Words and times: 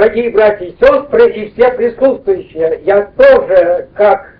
Дорогие 0.00 0.30
братья 0.30 0.64
и 0.64 0.74
сестры 0.80 1.30
и 1.30 1.50
все 1.50 1.72
присутствующие, 1.72 2.80
я 2.84 3.10
тоже, 3.18 3.86
как 3.94 4.32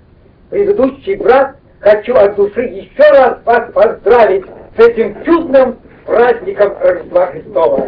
предыдущий 0.48 1.16
брат, 1.16 1.56
хочу 1.80 2.14
от 2.14 2.34
души 2.36 2.62
еще 2.62 3.10
раз 3.10 3.40
вас 3.44 3.70
поздравить 3.74 4.46
с 4.74 4.80
этим 4.80 5.22
чудным 5.22 5.76
праздником 6.06 6.72
Рождества 6.80 7.26
Христова. 7.26 7.86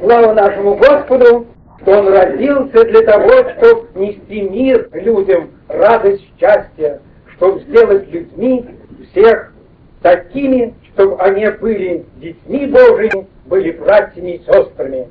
Слава 0.00 0.32
нашему 0.32 0.76
Господу, 0.76 1.48
что 1.82 1.98
Он 1.98 2.08
родился 2.08 2.84
для 2.86 3.02
того, 3.02 3.30
чтобы 3.58 3.88
нести 3.96 4.40
мир 4.40 4.88
людям, 4.94 5.50
радость, 5.68 6.24
счастье, 6.40 7.02
чтобы 7.36 7.60
сделать 7.60 8.10
людьми 8.10 8.64
всех 9.10 9.52
такими, 10.00 10.72
чтобы 10.94 11.20
они 11.20 11.46
были 11.48 12.04
детьми 12.16 12.66
Божьими, 12.66 13.26
были 13.46 13.72
братьями 13.72 14.36
и 14.36 14.44
сестрами. 14.44 15.08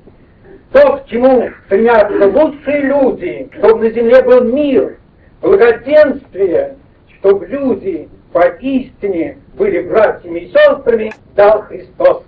То, 0.71 0.97
к 0.97 1.05
чему 1.07 1.49
стремятся 1.65 2.27
лучшие 2.27 2.81
люди, 2.81 3.49
чтобы 3.57 3.89
на 3.89 3.89
земле 3.91 4.23
был 4.23 4.43
мир, 4.45 4.97
благоденствие, 5.41 6.77
чтобы 7.19 7.45
люди 7.45 8.09
поистине 8.31 9.37
были 9.55 9.81
братьями 9.87 10.39
и 10.39 10.51
сестрами, 10.51 11.13
дал 11.35 11.61
Христос. 11.63 12.23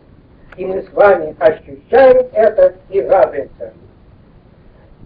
И 0.57 0.65
мы 0.65 0.83
с 0.83 0.93
вами 0.93 1.35
ощущаем 1.39 2.27
это 2.33 2.75
и 2.89 3.01
радуемся. 3.01 3.73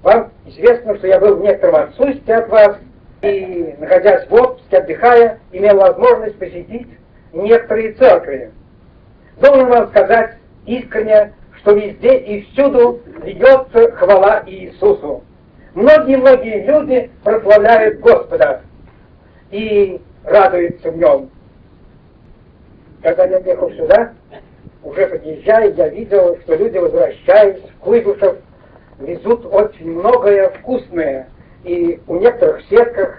Вам 0.02 0.32
известно, 0.46 0.98
что 0.98 1.08
я 1.08 1.20
был 1.20 1.38
в 1.38 1.42
некотором 1.42 1.76
отсутствии 1.76 2.34
от 2.34 2.50
вас, 2.50 2.78
и, 3.22 3.76
находясь 3.80 4.28
в 4.30 4.34
отпуске, 4.34 4.78
отдыхая, 4.78 5.40
имел 5.52 5.78
возможность 5.78 6.38
посетить 6.38 6.88
некоторые 7.34 7.94
церкви. 7.94 8.52
Должен 9.42 9.68
вам 9.68 9.90
сказать 9.90 10.36
искренне, 10.66 11.34
что 11.58 11.74
везде 11.74 12.18
и 12.18 12.42
всюду 12.52 13.02
льется 13.24 13.92
хвала 13.92 14.44
Иисусу. 14.46 15.24
Многие-многие 15.76 16.66
люди 16.66 17.12
прославляют 17.24 18.00
Господа 18.00 18.62
и 19.52 20.02
радуются 20.24 20.92
в 20.92 20.98
Нем. 20.98 21.30
Когда 23.02 23.26
я 23.26 23.38
ехал 23.40 23.72
сюда, 23.72 24.14
уже 24.84 25.08
подъезжая, 25.08 25.72
я 25.72 25.90
видел, 25.90 26.38
что 26.42 26.56
люди, 26.56 26.78
возвращаясь 26.78 27.62
в 27.62 27.80
Куйбышев, 27.80 28.38
везут 29.00 29.46
очень 29.46 29.92
многое 29.92 30.50
вкусное. 30.50 31.30
И 31.64 32.00
у 32.08 32.16
некоторых 32.16 32.62
сетках 32.70 33.16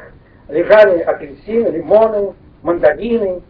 лежали 0.48 1.00
апельсины, 1.00 1.69
лимоны, 1.69 2.34
мандарины. 2.62 3.42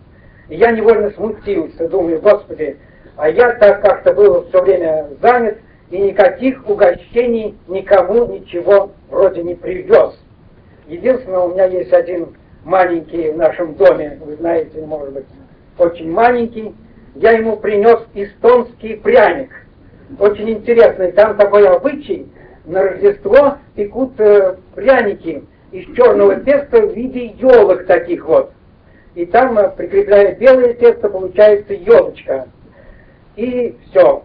И 0.51 0.56
я 0.56 0.73
невольно 0.73 1.11
смутился, 1.12 1.89
думаю, 1.89 2.20
Господи, 2.20 2.77
а 3.17 3.31
я 3.31 3.53
так 3.55 3.83
как-то 3.83 4.12
был 4.12 4.48
все 4.48 4.61
время 4.61 5.09
занят, 5.23 5.59
и 5.91 5.98
никаких 5.98 6.69
угощений 6.69 7.57
никому 7.69 8.27
ничего 8.27 8.91
вроде 9.09 9.45
не 9.45 9.55
привез. 9.55 10.19
Единственное, 10.89 11.41
у 11.41 11.53
меня 11.53 11.67
есть 11.67 11.92
один 11.92 12.34
маленький 12.65 13.31
в 13.31 13.37
нашем 13.37 13.75
доме, 13.75 14.19
вы 14.25 14.34
знаете, 14.37 14.84
может 14.84 15.12
быть, 15.12 15.27
очень 15.79 16.11
маленький, 16.11 16.75
я 17.14 17.31
ему 17.33 17.57
принес 17.57 18.01
эстонский 18.14 18.97
пряник. 18.97 19.51
Очень 20.19 20.51
интересный, 20.51 21.12
там 21.12 21.37
такой 21.37 21.69
обычай, 21.69 22.27
на 22.64 22.83
Рождество 22.83 23.59
пекут 23.77 24.19
э, 24.19 24.57
пряники 24.75 25.45
из 25.70 25.87
черного 25.97 26.37
теста 26.41 26.81
в 26.81 26.92
виде 26.92 27.27
елок 27.39 27.87
таких 27.87 28.27
вот. 28.27 28.53
И 29.14 29.27
там, 29.27 29.58
прикрепляя 29.77 30.34
белое 30.36 30.75
тесто, 30.75 31.08
получается 31.08 31.75
елочка. 31.75 32.48
И 33.36 33.77
все. 33.86 34.22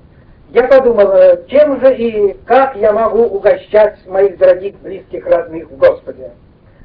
Я 0.52 0.68
подумал, 0.68 1.12
э, 1.12 1.44
чем 1.48 1.80
же 1.82 1.96
и 1.96 2.34
как 2.46 2.76
я 2.76 2.94
могу 2.94 3.24
угощать 3.24 3.98
моих 4.06 4.38
дорогих, 4.38 4.76
близких, 4.76 5.26
родных 5.26 5.70
в 5.70 5.78
Господе. 5.78 6.32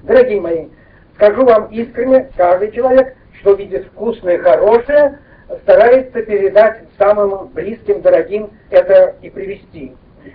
Дорогие 0.03 0.41
мои, 0.41 0.67
скажу 1.15 1.45
вам 1.45 1.67
искренне, 1.67 2.31
каждый 2.37 2.73
человек, 2.73 3.15
что 3.41 3.53
видит 3.53 3.87
вкусное, 3.89 4.39
хорошее, 4.39 5.19
старается 5.63 6.23
передать 6.23 6.81
самым 6.99 7.49
близким, 7.49 8.01
дорогим 8.01 8.51
это 8.71 9.15
и 9.21 9.29
привести. 9.29 9.95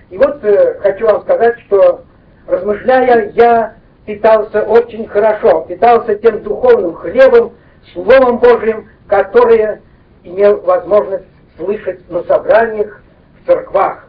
И 0.10 0.18
вот 0.18 0.44
э, 0.44 0.76
хочу 0.82 1.06
вам 1.06 1.22
сказать, 1.22 1.60
что 1.62 2.04
размышляя, 2.48 3.32
я 3.32 3.76
питался 4.06 4.64
очень 4.64 5.08
хорошо, 5.08 5.66
питался 5.68 6.16
тем 6.16 6.44
духовным 6.44 6.94
хлебом, 6.94 7.54
Словом 7.94 8.40
Божьим, 8.40 8.90
которое 9.08 9.82
имел 10.24 10.62
возможность 10.62 11.26
слышать 11.58 12.10
на 12.10 12.24
собраниях 12.24 13.02
в 13.42 13.48
церквах. 13.48 14.08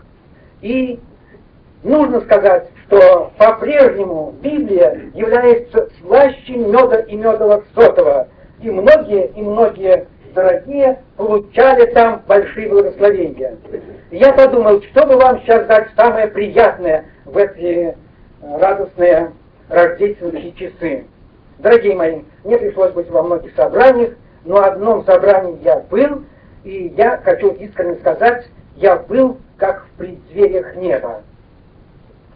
И 0.63 0.99
нужно 1.83 2.23
сказать, 2.23 2.69
что 2.87 3.33
по-прежнему 3.37 4.35
Библия 4.41 5.11
является 5.15 5.89
слаще 6.01 6.55
меда 6.55 7.01
и 7.01 7.17
медового 7.17 7.65
сотого, 7.75 8.29
и 8.63 8.71
многие 8.71 9.27
и 9.29 9.43
многие 9.43 10.07
дорогие 10.35 11.03
получали 11.17 11.87
там 11.93 12.23
большие 12.27 12.69
благословения. 12.69 13.57
я 14.11 14.33
подумал, 14.33 14.83
что 14.83 15.07
бы 15.07 15.17
вам 15.17 15.41
сейчас 15.41 15.67
дать 15.67 15.89
самое 15.97 16.29
приятное 16.29 17.07
в 17.25 17.37
эти 17.37 17.97
э, 18.43 18.59
радостные 19.69 20.15
рождественские 20.17 20.53
часы. 20.53 21.07
Дорогие 21.59 21.95
мои, 21.95 22.23
мне 22.45 22.59
пришлось 22.59 22.93
быть 22.93 23.09
во 23.11 23.23
многих 23.23 23.55
собраниях, 23.55 24.15
но 24.45 24.63
одном 24.63 25.05
собрании 25.05 25.59
я 25.63 25.81
был, 25.81 26.23
и 26.65 26.95
я 26.97 27.19
хочу 27.19 27.53
искренне 27.53 27.97
сказать, 27.97 28.47
я 28.77 28.97
был 28.97 29.39
как 29.57 29.87
в 29.87 29.99
преддвериях 29.99 30.77
неба. 30.77 31.23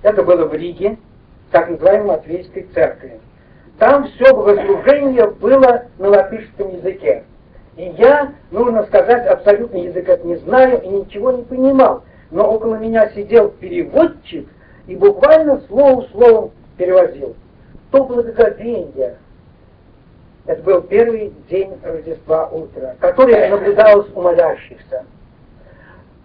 Это 0.03 0.23
было 0.23 0.47
в 0.47 0.55
Риге, 0.55 0.97
так 1.51 1.69
называемой 1.69 2.17
Матвейской 2.17 2.69
церкви. 2.75 3.21
Там 3.79 4.09
все 4.09 4.35
богослужение 4.35 5.31
было 5.31 5.85
на 5.99 6.09
латышском 6.09 6.75
языке. 6.77 7.25
И 7.77 7.95
я, 7.99 8.33
нужно 8.51 8.85
сказать, 8.85 9.27
абсолютно 9.27 9.79
язык 9.79 10.09
это 10.09 10.27
не 10.27 10.37
знаю 10.37 10.83
и 10.83 10.89
ничего 10.89 11.33
не 11.33 11.43
понимал. 11.43 12.05
Но 12.31 12.51
около 12.51 12.77
меня 12.77 13.11
сидел 13.11 13.49
переводчик 13.49 14.49
и 14.87 14.97
буквально 14.97 15.63
слово 15.69 16.07
словом 16.13 16.51
перевозил. 16.81 17.37
То 17.91 18.05
благоговение, 18.05 19.17
это 20.47 20.63
был 20.63 20.81
первый 20.83 21.33
день 21.51 21.79
Рождества 21.83 22.49
утра, 22.49 22.97
который 23.01 23.51
наблюдалось 23.51 24.09
у 24.15 24.23
молящихся. 24.23 25.05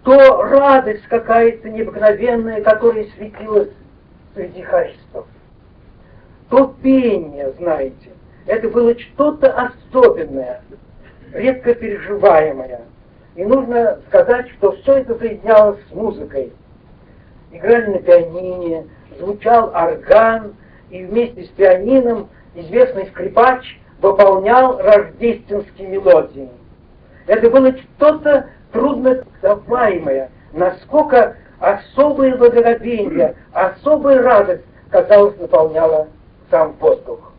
То 0.03 0.43
радость 0.43 1.03
какая-то 1.09 1.69
необыкновенная, 1.69 2.61
которая 2.61 3.05
светилась 3.17 3.69
среди 4.33 4.61
харистов. 4.61 5.25
То 6.49 6.73
пение, 6.81 7.51
знаете, 7.57 8.11
это 8.45 8.69
было 8.69 8.97
что-то 8.97 9.51
особенное 9.51 10.61
редко 11.33 11.73
переживаемая. 11.73 12.81
И 13.35 13.43
нужно 13.43 13.99
сказать, 14.07 14.49
что 14.51 14.71
все 14.77 14.99
это 14.99 15.17
соединялось 15.17 15.79
с 15.89 15.93
музыкой. 15.93 16.53
Играли 17.51 17.87
на 17.87 17.99
пианине, 17.99 18.85
звучал 19.19 19.71
орган, 19.73 20.55
и 20.89 21.03
вместе 21.03 21.43
с 21.43 21.47
пианином 21.49 22.29
известный 22.53 23.07
скрипач 23.07 23.79
выполнял 24.01 24.77
рождественские 24.77 25.87
мелодии. 25.87 26.49
Это 27.27 27.49
было 27.49 27.75
что-то 27.77 28.49
трудно 28.71 29.23
даваемое, 29.41 30.29
насколько 30.53 31.35
особое 31.59 32.35
благоговение, 32.35 33.35
особая 33.53 34.21
радость, 34.21 34.63
казалось, 34.89 35.37
наполняла 35.39 36.07
сам 36.51 36.73
воздух. 36.79 37.33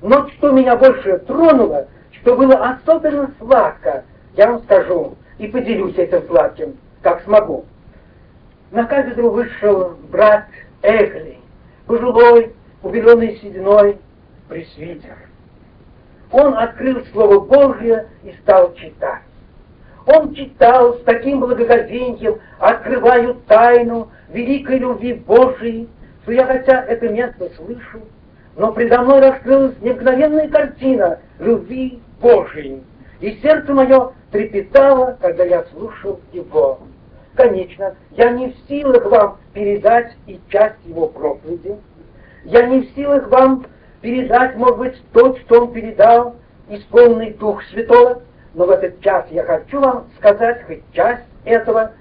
Но 0.00 0.28
что 0.30 0.50
меня 0.50 0.76
больше 0.76 1.18
тронуло, 1.18 1.86
что 2.10 2.36
было 2.36 2.54
особенно 2.54 3.30
сладко, 3.38 4.04
я 4.34 4.50
вам 4.50 4.62
скажу 4.64 5.16
и 5.38 5.46
поделюсь 5.46 5.96
этим 5.96 6.26
сладким, 6.26 6.76
как 7.02 7.22
смогу. 7.22 7.64
На 8.70 8.86
кафедру 8.86 9.30
вышел 9.30 9.96
брат 10.10 10.46
Эгли, 10.82 11.38
пожилой, 11.86 12.52
убеленный 12.82 13.38
сединой 13.38 13.98
пресвитер. 14.48 15.16
Он 16.30 16.54
открыл 16.54 17.04
Слово 17.12 17.40
Божье 17.40 18.08
и 18.24 18.32
стал 18.42 18.74
читать. 18.74 19.22
Он 20.06 20.34
читал 20.34 20.94
с 20.94 21.02
таким 21.02 21.40
благоговением, 21.40 22.40
открываю 22.58 23.34
тайну 23.46 24.08
великой 24.30 24.78
любви 24.78 25.14
Божией, 25.14 25.88
что 26.22 26.32
я 26.32 26.46
хотя 26.46 26.84
это 26.84 27.08
место 27.08 27.50
слышу, 27.56 28.00
но 28.56 28.72
предо 28.72 29.02
мной 29.02 29.20
раскрылась 29.20 29.76
необыкновенная 29.80 30.48
картина 30.48 31.20
любви 31.38 32.00
Божией. 32.20 32.82
И 33.20 33.38
сердце 33.40 33.72
мое 33.72 34.12
трепетало, 34.32 35.16
когда 35.20 35.44
я 35.44 35.64
слушал 35.72 36.20
его. 36.32 36.80
Конечно, 37.34 37.96
я 38.10 38.30
не 38.30 38.48
в 38.48 38.68
силах 38.68 39.04
вам 39.06 39.38
передать 39.54 40.14
и 40.26 40.38
часть 40.50 40.84
его 40.84 41.06
проповеди. 41.06 41.76
Я 42.44 42.66
не 42.66 42.82
в 42.82 42.94
силах 42.94 43.28
вам 43.28 43.66
передать, 44.00 44.56
может 44.56 44.78
быть, 44.78 45.02
то, 45.12 45.36
что 45.38 45.62
он 45.62 45.72
передал, 45.72 46.36
исполненный 46.68 47.32
Дух 47.32 47.62
Святого, 47.64 48.22
но 48.54 48.66
в 48.66 48.70
этот 48.70 49.00
час 49.00 49.26
я 49.30 49.44
хочу 49.44 49.80
вам 49.80 50.08
сказать 50.18 50.66
хоть 50.66 50.82
часть 50.92 51.24
этого, 51.44 51.92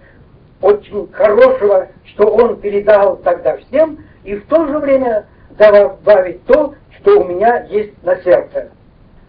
очень 0.62 1.12
хорошего, 1.12 1.88
что 2.06 2.28
Он 2.36 2.60
передал 2.60 3.18
тогда 3.18 3.58
всем, 3.58 4.00
и 4.24 4.36
в 4.36 4.46
то 4.46 4.68
же 4.68 4.78
время 4.80 5.26
добавить 5.58 6.46
то, 6.46 6.76
что 7.00 7.22
у 7.22 7.24
меня 7.24 7.64
есть 7.66 8.02
на 8.04 8.16
сердце. 8.22 8.70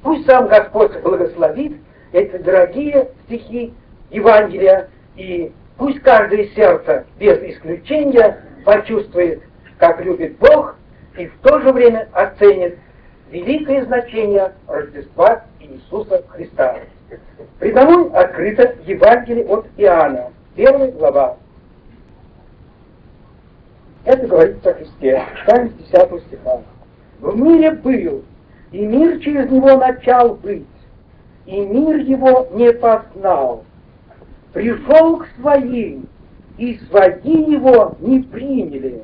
Пусть 0.02 0.26
сам 0.26 0.48
Господь 0.48 1.00
благословит 1.00 1.76
эти 2.12 2.36
дорогие 2.36 3.08
стихи 3.24 3.72
Евангелия, 4.10 4.90
и 5.16 5.52
пусть 5.76 6.00
каждое 6.00 6.46
сердце 6.48 7.04
без 7.18 7.38
исключения 7.42 8.40
почувствует, 8.64 9.42
как 9.78 10.04
любит 10.04 10.36
Бог, 10.38 10.76
и 11.16 11.26
в 11.26 11.38
то 11.38 11.60
же 11.60 11.72
время 11.72 12.08
оценит 12.12 12.78
великое 13.30 13.84
значение 13.84 14.52
Рождества 14.66 15.42
Иисуса 15.60 16.22
Христа. 16.28 16.76
Предо 17.58 17.84
мной 17.84 18.10
открыто 18.10 18.74
Евангелие 18.86 19.44
от 19.46 19.66
Иоанна, 19.76 20.30
первая 20.54 20.90
глава. 20.92 21.36
Это 24.04 24.26
говорится 24.26 24.70
о 24.70 24.74
Христе. 24.74 25.22
Читаем 25.40 25.70
с 25.70 25.72
10 25.90 26.22
стиха. 26.26 26.62
В 27.20 27.36
мире 27.36 27.72
был, 27.72 28.24
и 28.72 28.84
мир 28.84 29.20
через 29.20 29.48
него 29.50 29.76
начал 29.76 30.34
быть, 30.34 30.66
и 31.46 31.60
мир 31.60 31.96
его 31.98 32.48
не 32.52 32.72
познал. 32.72 33.64
Пришел 34.52 35.18
к 35.18 35.28
своим, 35.40 36.06
и 36.58 36.78
свои 36.90 37.52
его 37.52 37.96
не 38.00 38.20
приняли, 38.20 39.02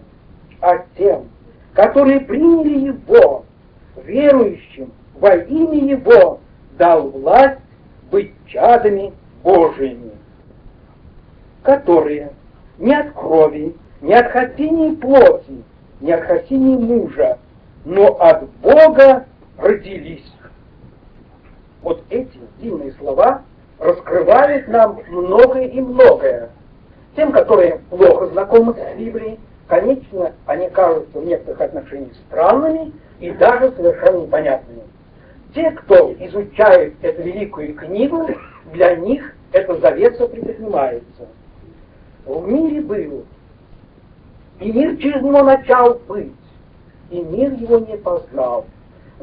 а 0.60 0.84
тем, 0.96 1.28
которые 1.72 2.20
приняли 2.20 2.88
его, 2.88 3.44
верующим 4.04 4.92
во 5.14 5.36
имя 5.36 5.78
его, 5.78 6.40
дал 6.76 7.08
власть 7.08 7.60
быть 8.10 8.32
чадами 8.46 9.12
Божьими, 9.42 10.12
которые 11.62 12.32
не 12.78 12.94
от 12.94 13.12
крови, 13.12 13.74
не 14.02 14.14
от 14.14 14.30
хотения 14.30 14.94
плоти, 14.96 15.64
не 16.00 16.12
от 16.12 16.24
хотения 16.24 16.76
мужа, 16.76 17.38
но 17.86 18.20
от 18.20 18.48
Бога 18.60 19.24
родились. 19.56 20.30
Вот 21.80 22.02
эти 22.10 22.38
дивные 22.60 22.92
слова 22.92 23.42
раскрывают 23.78 24.68
нам 24.68 25.00
многое 25.08 25.66
и 25.66 25.80
многое. 25.80 26.50
Тем, 27.16 27.32
которые 27.32 27.80
плохо 27.90 28.28
знакомы 28.28 28.74
с 28.74 28.98
Библией, 28.98 29.38
конечно, 29.66 30.32
они 30.46 30.68
кажутся 30.70 31.18
в 31.18 31.24
некоторых 31.24 31.60
отношениях 31.60 32.12
странными 32.28 32.92
и 33.20 33.30
даже 33.32 33.72
совершенно 33.72 34.22
непонятными. 34.22 34.82
Те, 35.54 35.70
кто 35.72 36.12
изучает 36.12 36.94
эту 37.02 37.22
великую 37.22 37.74
книгу, 37.74 38.28
для 38.72 38.96
них 38.96 39.34
эта 39.52 39.78
завеса 39.80 40.28
приподнимается. 40.28 41.28
В 42.26 42.46
мире 42.46 42.82
был, 42.82 43.24
и 44.60 44.70
мир 44.70 44.96
через 44.98 45.22
него 45.22 45.42
начал 45.42 45.94
быть, 46.06 46.32
и 47.10 47.20
мир 47.20 47.52
его 47.52 47.78
не 47.78 47.96
познал. 47.96 48.66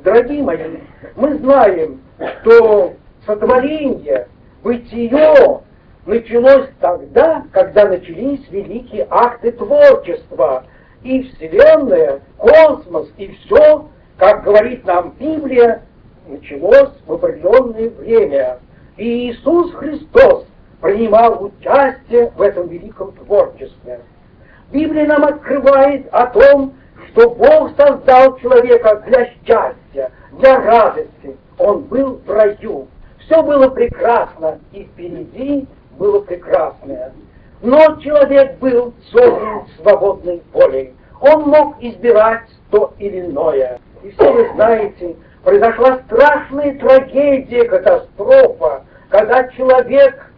Дорогие 0.04 0.44
мои, 0.44 0.78
мы 1.16 1.38
знаем, 1.38 2.02
что 2.42 2.94
сотворение, 3.26 4.28
бытие 4.66 5.62
началось 6.08 6.70
тогда, 6.82 7.44
когда 7.52 7.88
начались 7.88 8.42
великие 8.50 9.08
акты 9.12 9.52
творчества, 9.52 10.66
и 11.04 11.22
Вселенная, 11.22 12.22
космос, 12.38 13.08
и 13.18 13.28
все, 13.28 13.86
как 14.18 14.44
говорит 14.44 14.84
нам 14.86 15.14
Библия, 15.20 15.84
началось 16.28 16.90
в 17.06 17.14
определенное 17.14 17.92
время. 17.92 18.60
И 18.98 19.30
Иисус 19.30 19.72
Христос 19.76 20.48
принимал 20.82 21.44
участие 21.44 22.32
в 22.36 22.42
этом 22.42 22.68
великом 22.68 23.12
творчестве. 23.12 24.00
Библия 24.72 25.06
нам 25.06 25.26
открывает 25.26 26.08
о 26.12 26.26
том, 26.28 26.74
что 27.12 27.30
Бог 27.30 27.70
создал 27.78 28.40
человека 28.40 29.04
для 29.06 29.26
счастья, 29.26 30.12
для 30.40 30.60
радости. 30.60 31.38
Он 31.60 31.82
был 31.82 32.20
в 32.26 32.30
раю. 32.32 32.88
Все 33.26 33.42
было 33.42 33.70
прекрасно, 33.70 34.60
и 34.72 34.84
впереди 34.84 35.68
было 35.98 36.22
прекрасное. 36.22 37.12
Но 37.62 37.96
человек 38.02 38.58
был 38.60 38.94
создан 39.12 39.68
свободной 39.78 40.44
волей. 40.54 40.94
Он 41.22 41.44
мог 41.44 41.82
избирать 41.82 42.48
то 42.70 42.94
или 43.00 43.22
иное. 43.22 43.80
И 44.04 44.12
все 44.12 44.32
вы 44.32 44.50
знаете, 44.54 45.16
произошла 45.44 46.00
страшная 46.06 46.78
трагедия, 46.78 47.64
катастрофа, 47.66 48.84
когда 49.10 49.48
человек 49.50 50.32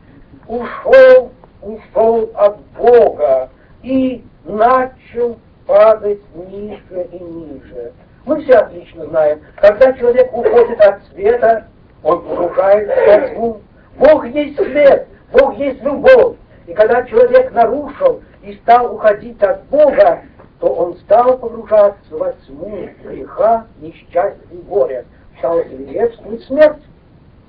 ушел, 0.47 1.31
ушел 1.61 2.29
от 2.35 2.57
Бога 2.77 3.49
и 3.83 4.23
начал 4.45 5.37
падать 5.65 6.21
ниже 6.35 7.07
и 7.11 7.19
ниже. 7.19 7.91
Мы 8.25 8.41
все 8.43 8.53
отлично 8.53 9.07
знаем, 9.07 9.41
когда 9.57 9.91
человек 9.93 10.31
уходит 10.31 10.79
от 10.79 11.03
света, 11.07 11.67
он 12.03 12.21
погружается 12.21 12.95
во 13.05 13.29
тьму. 13.29 13.61
Бог 13.97 14.25
есть 14.27 14.55
свет, 14.57 15.07
Бог 15.31 15.57
есть 15.57 15.81
любовь. 15.81 16.37
И 16.67 16.73
когда 16.73 17.03
человек 17.03 17.51
нарушил 17.51 18.21
и 18.43 18.53
стал 18.55 18.93
уходить 18.95 19.41
от 19.41 19.63
Бога, 19.65 20.21
то 20.59 20.67
он 20.67 20.97
стал 20.97 21.37
погружаться 21.37 21.97
во 22.11 22.33
тьму 22.45 22.89
греха, 23.03 23.65
несчастья 23.79 24.37
и 24.51 24.57
горя. 24.57 25.05
Стал 25.39 25.59
свирепствовать 25.63 26.43
смерть. 26.43 26.83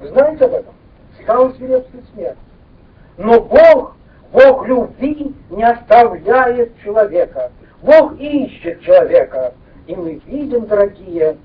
Знаете 0.00 0.44
об 0.44 0.52
этом? 0.52 0.74
Стал 1.22 1.52
свирепствовать 1.54 2.06
смерть. 2.14 2.38
Но 3.16 3.40
Бог, 3.40 3.96
Бог 4.32 4.66
любви 4.66 5.34
не 5.50 5.64
оставляет 5.64 6.72
человека. 6.82 7.50
Бог 7.82 8.18
ищет 8.18 8.80
человека. 8.82 9.54
И 9.86 9.96
мы 9.96 10.20
видим, 10.26 10.66
дорогие, 10.66 11.38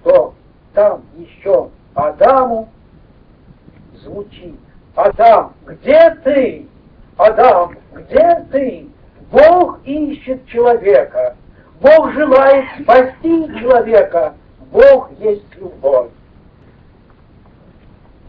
что 0.00 0.34
там 0.74 1.04
еще 1.16 1.70
Адаму 1.94 2.68
звучит. 4.02 4.58
Адам, 4.94 5.54
где 5.66 6.10
ты? 6.24 6.66
Адам, 7.16 7.76
где 7.92 8.44
ты? 8.50 8.88
Бог 9.30 9.80
ищет 9.84 10.46
человека. 10.46 11.36
Бог 11.80 12.12
желает 12.12 12.64
спасти 12.82 13.46
человека. 13.60 14.34
Бог 14.70 15.10
есть 15.18 15.54
любовь. 15.56 16.10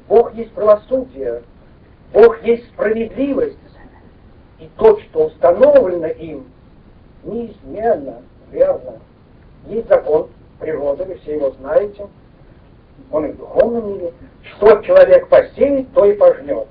Бог 0.08 0.34
есть 0.36 0.52
правосудие. 0.54 1.44
Бог 2.14 2.42
есть 2.44 2.68
справедливость. 2.68 3.58
И 4.60 4.70
то, 4.78 5.00
что 5.00 5.26
установлено 5.26 6.08
им, 6.08 6.46
неизменно, 7.24 8.22
верно. 8.52 9.00
Есть 9.68 9.88
закон 9.90 10.30
природы, 10.60 11.04
вы 11.06 11.16
все 11.16 11.36
его 11.36 11.52
знаете. 11.52 12.08
Он 13.12 13.26
и 13.26 13.32
в 13.32 13.38
духовном 13.38 13.94
мире. 13.94 14.14
Что 14.44 14.82
человек 14.82 15.28
посеет, 15.28 15.92
то 15.94 16.06
и 16.06 16.14
пожнет. 16.14 16.68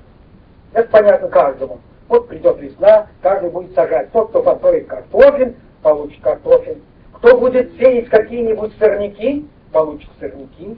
Это 0.73 0.89
понятно 0.89 1.27
каждому. 1.29 1.79
Вот 2.07 2.27
придет 2.27 2.59
весна, 2.59 3.07
каждый 3.21 3.49
будет 3.49 3.73
сажать. 3.73 4.11
Тот, 4.11 4.29
кто 4.29 4.43
посоет 4.43 4.87
картофель, 4.87 5.55
получит 5.81 6.21
картофель. 6.21 6.81
Кто 7.13 7.37
будет 7.37 7.73
сеять 7.77 8.09
какие-нибудь 8.09 8.77
сорняки, 8.77 9.47
получит 9.71 10.09
сорняки. 10.19 10.77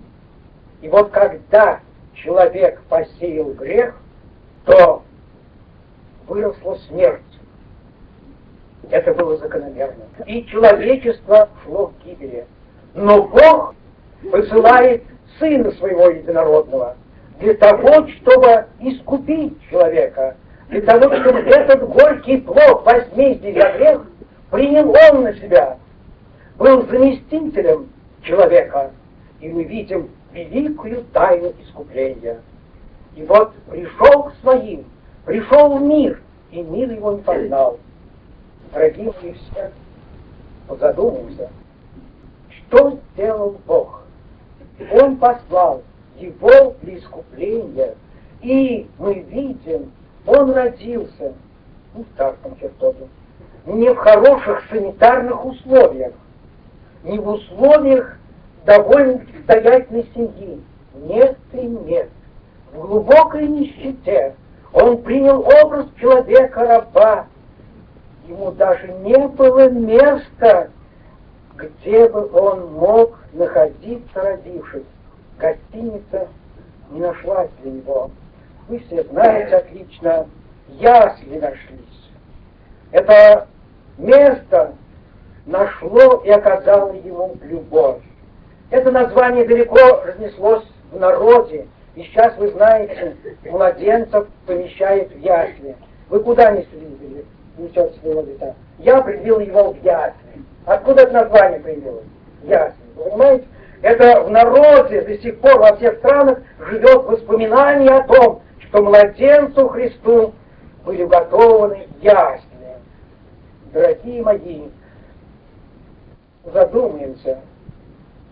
И 0.81 0.89
вот 0.89 1.11
когда 1.11 1.79
человек 2.13 2.81
посеял 2.89 3.51
грех, 3.53 3.95
то 4.65 5.03
выросла 6.27 6.75
смерть. 6.87 7.21
Это 8.89 9.13
было 9.13 9.37
закономерно. 9.37 10.05
И 10.25 10.45
человечество 10.45 11.49
шло 11.63 11.87
к 11.87 12.05
гибели. 12.05 12.45
Но 12.93 13.23
Бог 13.23 13.75
посылает 14.31 15.03
Сына 15.39 15.71
Своего 15.71 16.09
Единородного 16.09 16.95
для 17.39 17.53
того, 17.55 18.07
чтобы 18.07 18.65
искупить 18.79 19.53
человека, 19.69 20.35
для 20.69 20.81
того, 20.81 21.15
чтобы 21.17 21.39
этот 21.39 21.87
горький 21.87 22.37
плод 22.37 22.85
возмездия 22.85 23.53
за 23.53 23.77
грех 23.77 24.01
принял 24.51 24.89
он 24.89 25.23
на 25.23 25.33
себя, 25.35 25.77
был 26.57 26.85
заместителем 26.87 27.89
человека, 28.23 28.91
и 29.39 29.49
мы 29.49 29.63
видим 29.63 30.09
великую 30.33 31.03
тайну 31.13 31.53
искупления. 31.63 32.41
И 33.15 33.23
вот 33.23 33.53
пришел 33.69 34.23
к 34.23 34.33
своим, 34.41 34.85
пришел 35.25 35.77
в 35.77 35.81
мир, 35.81 36.19
и 36.51 36.61
мир 36.61 36.91
его 36.91 37.13
не 37.13 37.21
познал. 37.21 37.79
Дорогие 38.73 39.13
мои 39.21 39.33
все, 39.33 39.71
задумаемся, 40.79 41.49
что 42.49 42.99
сделал 43.13 43.57
Бог? 43.65 44.06
Он 44.91 45.17
послал 45.17 45.83
его 46.17 46.75
для 46.81 46.97
искупления, 46.97 47.95
и 48.41 48.87
мы 48.99 49.15
видим, 49.15 49.91
он 50.25 50.51
родился 50.51 51.33
ну, 51.95 52.03
в 52.03 52.13
старом 52.13 52.57
чертоге, 52.59 53.07
не 53.65 53.89
в 53.89 53.95
хороших 53.95 54.63
санитарных 54.69 55.45
условиях, 55.45 56.13
не 57.03 57.17
в 57.19 57.27
условиях 57.27 58.17
довольно 58.65 59.25
состоятельной 59.35 60.05
семьи. 60.13 60.61
Нет 60.93 61.37
и 61.53 61.61
нет. 61.61 62.09
В 62.73 62.81
глубокой 62.81 63.47
нищете 63.47 64.35
он 64.73 65.01
принял 65.01 65.39
образ 65.39 65.87
человека-раба 65.99 67.27
ему 68.27 68.51
даже 68.51 68.87
не 68.87 69.17
было 69.27 69.69
места, 69.69 70.69
где 71.57 72.07
бы 72.07 72.29
он 72.31 72.73
мог 72.73 73.17
находиться, 73.33 74.21
родившись. 74.21 74.83
Гостиница 75.37 76.27
не 76.91 77.01
нашлась 77.01 77.49
для 77.61 77.71
него. 77.71 78.11
Вы 78.67 78.79
все 78.79 79.03
знаете 79.03 79.55
отлично, 79.55 80.27
ясли 80.69 81.39
нашлись. 81.39 82.09
Это 82.91 83.47
место 83.97 84.73
нашло 85.45 86.21
и 86.23 86.29
оказало 86.29 86.93
ему 86.93 87.35
любовь. 87.41 88.01
Это 88.69 88.91
название 88.91 89.45
далеко 89.45 90.03
разнеслось 90.05 90.65
в 90.91 90.99
народе, 90.99 91.67
и 91.95 92.03
сейчас 92.03 92.37
вы 92.37 92.49
знаете, 92.51 93.15
младенцев 93.45 94.27
помещают 94.45 95.11
в 95.11 95.19
ясли. 95.19 95.75
Вы 96.09 96.19
куда 96.19 96.51
несли 96.51 96.97
несете 97.57 97.99
своего 97.99 98.21
лета? 98.21 98.55
Я 98.79 99.01
привел 99.01 99.39
его 99.39 99.71
в 99.71 99.83
ясли. 99.83 100.43
Откуда 100.67 101.03
это 101.03 101.13
название 101.13 101.61
появилось? 101.61 102.03
Вы 102.43 103.03
понимаете? 103.05 103.45
Это 103.81 104.21
в 104.23 104.29
народе 104.29 105.01
до 105.01 105.17
сих 105.19 105.39
пор 105.39 105.59
во 105.59 105.75
всех 105.77 105.99
странах 105.99 106.39
живет 106.59 107.03
воспоминание 107.05 107.89
о 107.91 108.03
том, 108.03 108.41
что 108.59 108.83
младенцу 108.83 109.69
Христу 109.69 110.33
были 110.83 111.03
уготованы 111.03 111.87
ясли. 112.01 112.43
Дорогие 113.71 114.21
мои, 114.21 114.63
задумаемся, 116.43 117.39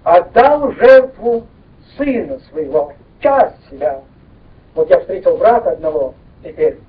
отдал 0.03 0.71
жертву 0.73 1.47
сына 1.97 2.39
своего, 2.51 2.91
часть 3.21 3.69
себя. 3.69 4.01
Вот 4.73 4.89
я 4.89 4.99
встретил 4.99 5.37
брата 5.37 5.71
одного 5.71 6.15
теперь. 6.43 6.79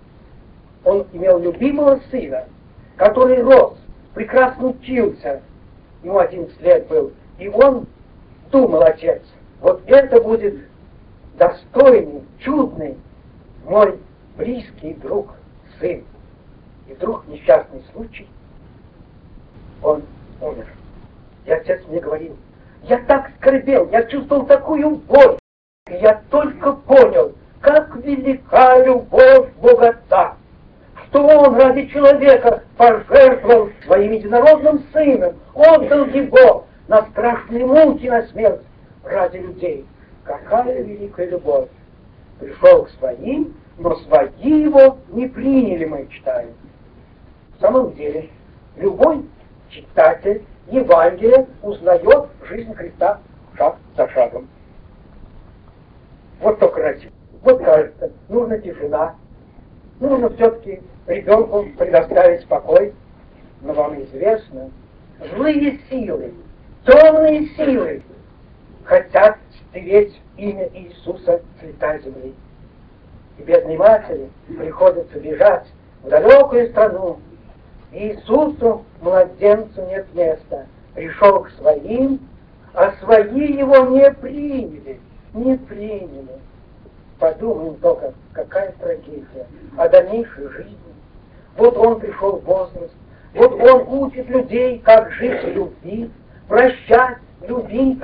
Он 0.84 1.06
имел 1.12 1.38
любимого 1.38 2.00
сына, 2.10 2.46
который 2.96 3.42
рос, 3.42 3.76
прекрасно 4.16 4.68
учился. 4.68 5.42
Ему 6.02 6.18
11 6.18 6.60
лет 6.62 6.88
был. 6.88 7.12
И 7.38 7.48
он 7.48 7.86
думал, 8.50 8.82
отец, 8.82 9.22
вот 9.60 9.82
это 9.86 10.22
будет 10.22 10.54
достойный, 11.36 12.24
чудный, 12.38 12.96
мой 13.66 13.98
близкий 14.38 14.94
друг, 14.94 15.34
сын. 15.78 16.02
И 16.88 16.94
вдруг 16.94 17.28
несчастный 17.28 17.84
случай, 17.92 18.26
он 19.82 20.02
умер. 20.40 20.66
И 21.44 21.52
отец 21.52 21.82
мне 21.86 22.00
говорил, 22.00 22.36
я 22.84 22.98
так 23.04 23.32
скорбел, 23.38 23.90
я 23.90 24.02
чувствовал 24.04 24.46
такую 24.46 24.96
боль. 24.96 25.36
И 25.90 25.94
я 25.94 26.22
только 26.30 26.72
понял, 26.72 27.34
как 27.60 27.94
велика 27.96 28.82
любовь 28.82 29.52
Бога 29.60 29.90
Отца, 29.90 30.35
что 31.08 31.26
Он 31.26 31.54
ради 31.56 31.86
человека 31.86 32.62
пожертвовал 32.76 33.70
своим 33.84 34.12
единородным 34.12 34.84
сыном, 34.92 35.36
отдал 35.54 36.06
его 36.06 36.66
на 36.88 37.02
страшные 37.06 37.66
муки, 37.66 38.06
на 38.08 38.22
смерть 38.28 38.62
ради 39.04 39.38
людей. 39.38 39.86
Какая 40.24 40.82
великая 40.82 41.30
любовь! 41.30 41.68
Пришел 42.40 42.84
к 42.84 42.90
своим, 42.90 43.54
но 43.78 43.94
свои 43.96 44.62
его 44.62 44.98
не 45.08 45.26
приняли, 45.26 45.84
мы 45.84 46.06
читаем. 46.08 46.50
В 47.56 47.60
самом 47.60 47.94
деле, 47.94 48.28
любой 48.76 49.24
читатель 49.70 50.44
Евангелия 50.70 51.46
узнает 51.62 52.26
жизнь 52.48 52.74
Христа 52.74 53.20
шаг 53.56 53.76
за 53.96 54.08
шагом. 54.08 54.48
Вот 56.40 56.58
только 56.58 56.74
красиво. 56.74 57.12
Вот 57.42 57.62
кажется, 57.62 58.10
нужна 58.28 58.58
тишина. 58.58 59.14
Нужно 60.00 60.28
все-таки 60.30 60.82
ребенку 61.06 61.66
предоставить 61.78 62.42
спокой. 62.42 62.94
Но 63.62 63.72
вам 63.72 64.00
известно, 64.02 64.70
злые 65.34 65.80
силы, 65.88 66.34
темные 66.84 67.48
силы 67.56 68.02
хотят 68.84 69.38
стереть 69.70 70.20
имя 70.36 70.68
Иисуса 70.72 71.40
с 71.58 71.62
лица 71.62 71.98
земли. 71.98 72.34
И 73.38 73.42
бедной 73.42 73.76
матери 73.76 74.30
приходится 74.46 75.18
бежать 75.18 75.66
в 76.02 76.08
далекую 76.08 76.68
страну, 76.70 77.18
Иисусу, 77.92 78.84
младенцу, 79.00 79.86
нет 79.86 80.06
места. 80.14 80.66
Пришел 80.94 81.44
к 81.44 81.50
своим, 81.50 82.20
а 82.74 82.92
свои 83.00 83.52
его 83.52 83.86
не 83.86 84.10
приняли, 84.12 85.00
не 85.34 85.56
приняли. 85.56 86.40
Подумаем 87.18 87.76
только, 87.76 88.12
какая 88.32 88.72
трагедия 88.72 89.46
о 89.78 89.88
дальнейшей 89.88 90.48
жизни. 90.48 90.85
Вот 91.56 91.76
он 91.76 92.00
пришел 92.00 92.38
в 92.38 92.44
возраст, 92.44 92.92
вот 93.34 93.52
он 93.60 94.02
учит 94.02 94.28
людей, 94.28 94.78
как 94.78 95.12
жить 95.12 95.42
в 95.42 95.48
любви, 95.48 96.10
прощать, 96.48 97.18
любить. 97.46 98.02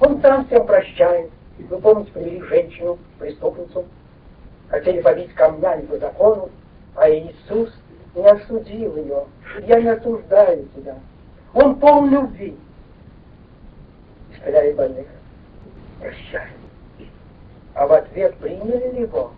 Он 0.00 0.20
сам 0.22 0.46
всем 0.46 0.66
прощает. 0.66 1.30
Вы 1.58 1.78
помните, 1.78 2.12
привели 2.12 2.40
женщину, 2.42 2.98
преступницу, 3.18 3.84
хотели 4.68 5.00
побить 5.00 5.34
камнями 5.34 5.82
по 5.86 5.98
закону, 5.98 6.50
а 6.94 7.10
Иисус 7.10 7.74
не 8.14 8.24
осудил 8.24 8.96
ее. 8.96 9.24
Я 9.66 9.80
не 9.80 9.88
осуждаю 9.88 10.68
тебя. 10.76 10.96
Он 11.54 11.74
полон 11.76 12.10
любви. 12.10 12.56
Исцеляет 14.32 14.76
больных. 14.76 15.06
Прощай. 16.00 16.48
А 17.74 17.86
в 17.86 17.92
ответ 17.92 18.36
приняли 18.36 18.92
ли 18.92 19.00
его? 19.02 19.32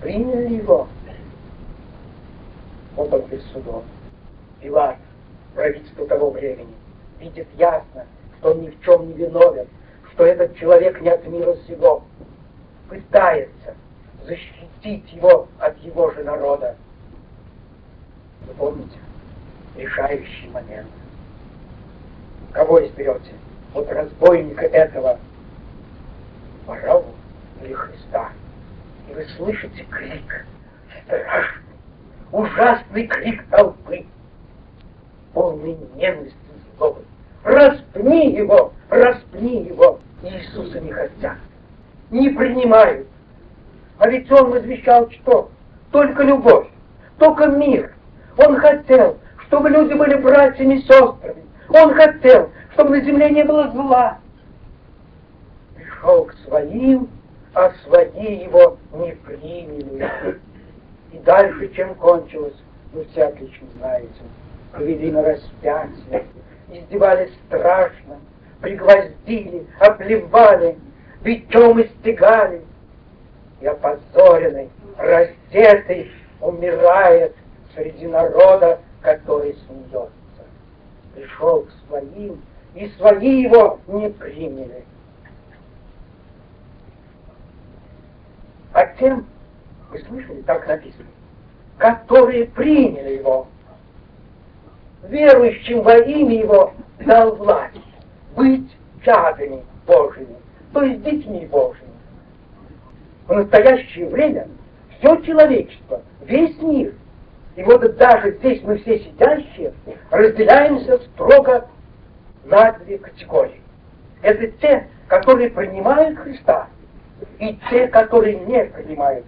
Приняли 0.00 0.46
ли 0.46 0.56
его? 0.56 0.86
Он 2.96 3.08
без 3.26 3.44
судов. 3.52 3.82
Пилат, 4.60 4.96
правительство 5.54 6.06
того 6.06 6.30
времени, 6.30 6.74
видит 7.18 7.48
ясно, 7.56 8.06
что 8.38 8.52
он 8.52 8.62
ни 8.62 8.70
в 8.70 8.80
чем 8.82 9.08
не 9.08 9.14
виновен, 9.14 9.66
что 10.12 10.24
этот 10.24 10.56
человек 10.56 11.00
не 11.00 11.10
от 11.10 11.26
мира 11.26 11.56
сего. 11.66 12.04
Пытается 12.88 13.74
защитить 14.24 15.12
его 15.12 15.48
от 15.58 15.76
его 15.78 16.10
же 16.12 16.22
народа. 16.22 16.76
Вы 18.46 18.54
помните? 18.54 18.98
Решающий 19.76 20.48
момент. 20.48 20.88
Кого 22.52 22.86
изберете? 22.86 23.32
Вот 23.72 23.90
разбойника 23.90 24.66
этого, 24.66 25.18
воров 26.66 27.04
или 27.62 27.72
Христа. 27.72 28.30
И 29.10 29.14
вы 29.14 29.24
слышите 29.36 29.84
крик, 29.90 30.46
страшный, 31.04 31.63
ужасный 32.34 33.06
крик 33.06 33.44
толпы, 33.48 34.04
полный 35.32 35.78
ненависти 35.94 36.34
и 36.34 36.76
злобы. 36.76 37.02
Распни 37.44 38.32
его, 38.32 38.72
распни 38.90 39.66
его. 39.66 40.00
Иисуса 40.22 40.80
не 40.80 40.90
хотят, 40.90 41.36
не 42.10 42.30
принимают. 42.30 43.06
А 43.98 44.08
ведь 44.08 44.30
он 44.32 44.50
возвещал 44.50 45.08
что? 45.10 45.50
Только 45.92 46.24
любовь, 46.24 46.66
только 47.18 47.46
мир, 47.46 47.94
он 48.38 48.56
хотел, 48.56 49.18
чтобы 49.46 49.70
люди 49.70 49.92
были 49.92 50.16
братьями 50.16 50.76
и 50.76 50.82
сестрами. 50.82 51.44
Он 51.68 51.94
хотел, 51.94 52.50
чтобы 52.72 52.98
на 52.98 53.00
земле 53.04 53.30
не 53.30 53.44
было 53.44 53.70
зла. 53.70 54.18
Пришел 55.76 56.24
к 56.24 56.34
своим, 56.46 57.08
а 57.52 57.70
свои 57.84 58.44
его 58.44 58.78
не 58.92 59.12
приняли. 59.12 60.40
И 61.14 61.18
дальше, 61.18 61.72
чем 61.74 61.94
кончилось, 61.94 62.56
вы 62.92 63.04
все 63.04 63.26
отлично 63.26 63.68
знаете. 63.76 64.10
Привели 64.72 65.12
на 65.12 65.22
распятие, 65.22 66.24
издевались 66.68 67.30
страшно, 67.46 68.18
пригвоздили, 68.60 69.64
обливали, 69.78 70.76
бичом 71.22 71.80
истегали. 71.80 72.62
И 73.60 73.66
опозоренный, 73.66 74.68
раздетый, 74.98 76.10
умирает 76.40 77.36
среди 77.76 78.08
народа, 78.08 78.80
который 79.00 79.56
смеется. 79.68 80.10
Пришел 81.14 81.62
к 81.62 81.70
своим, 81.86 82.42
и 82.74 82.88
свои 82.98 83.42
его 83.42 83.78
не 83.86 84.10
приняли. 84.10 84.84
А 88.72 88.84
тем, 88.98 89.24
вы 89.94 90.00
слышали, 90.00 90.42
так 90.42 90.66
написано, 90.66 91.06
которые 91.78 92.46
приняли 92.46 93.18
его, 93.18 93.46
верующим 95.04 95.82
во 95.82 95.98
имя 95.98 96.36
его 96.36 96.74
дал 97.00 97.36
власть 97.36 97.76
быть 98.34 98.68
чадами 99.04 99.62
Божьими, 99.86 100.36
то 100.72 100.82
есть 100.82 101.02
детьми 101.02 101.46
Божьими. 101.46 101.90
В 103.28 103.34
настоящее 103.34 104.08
время 104.08 104.48
все 104.98 105.16
человечество, 105.22 106.02
весь 106.22 106.60
мир 106.60 106.94
и 107.56 107.62
вот 107.62 107.96
даже 107.96 108.32
здесь 108.38 108.62
мы 108.64 108.78
все 108.78 108.98
сидящие 108.98 109.72
разделяемся 110.10 110.98
строго 110.98 111.68
на 112.44 112.72
две 112.72 112.98
категории. 112.98 113.60
Это 114.22 114.48
те, 114.60 114.88
которые 115.06 115.50
принимают 115.50 116.18
Христа, 116.18 116.66
и 117.38 117.56
те, 117.70 117.86
которые 117.86 118.40
не 118.40 118.64
принимают. 118.64 119.24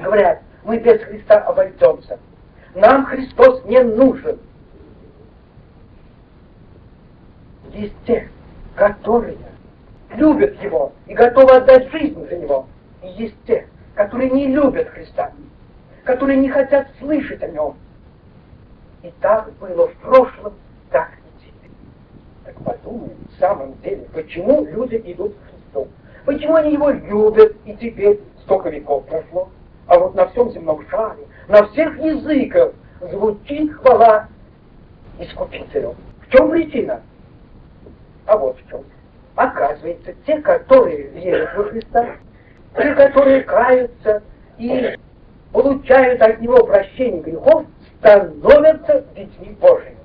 Говорят, 0.00 0.40
мы 0.64 0.78
без 0.78 1.02
Христа 1.02 1.40
обойдемся. 1.40 2.18
нам 2.74 3.04
Христос 3.06 3.64
не 3.64 3.82
нужен. 3.82 4.38
Есть 7.72 7.94
те, 8.06 8.28
которые 8.74 9.36
любят 10.14 10.60
Его 10.62 10.92
и 11.06 11.14
готовы 11.14 11.52
отдать 11.52 11.90
жизнь 11.90 12.26
за 12.28 12.36
Него. 12.36 12.66
И 13.02 13.08
есть 13.08 13.36
те, 13.46 13.66
которые 13.94 14.30
не 14.30 14.46
любят 14.46 14.88
Христа, 14.88 15.32
которые 16.04 16.38
не 16.38 16.48
хотят 16.48 16.88
слышать 16.98 17.42
о 17.42 17.48
Нем. 17.48 17.76
И 19.02 19.12
так 19.20 19.52
было 19.58 19.88
в 19.88 19.94
прошлом, 19.96 20.54
так 20.90 21.10
и 21.10 21.46
теперь. 21.46 21.70
Так 22.44 22.56
подумаем, 22.64 23.16
в 23.36 23.38
самом 23.38 23.78
деле, 23.82 24.06
почему 24.14 24.64
люди 24.64 24.96
идут 25.04 25.34
к 25.34 25.50
Христу? 25.50 25.88
Почему 26.24 26.54
они 26.54 26.72
Его 26.72 26.90
любят, 26.90 27.54
и 27.66 27.74
теперь 27.76 28.20
столько 28.44 28.70
веков 28.70 29.06
прошло? 29.06 29.50
А 29.86 29.98
вот 29.98 30.14
на 30.14 30.28
всем 30.28 30.50
земном 30.52 30.86
шаре, 30.88 31.26
на 31.48 31.66
всех 31.68 31.98
языках 31.98 32.72
звучит 33.00 33.72
хвала 33.74 34.28
Искупителю. 35.18 35.96
В 36.26 36.30
чем 36.30 36.50
причина? 36.50 37.02
А 38.26 38.36
вот 38.36 38.58
в 38.58 38.70
чем. 38.70 38.84
Оказывается, 39.34 40.14
те, 40.26 40.38
которые 40.38 41.08
верят 41.08 41.50
во 41.56 41.64
Христа, 41.64 42.16
те, 42.76 42.94
которые 42.94 43.42
каются 43.42 44.22
и 44.58 44.96
получают 45.52 46.22
от 46.22 46.40
Него 46.40 46.64
прощение 46.64 47.22
грехов, 47.22 47.66
становятся 47.98 49.04
детьми 49.14 49.56
Божьими. 49.60 49.96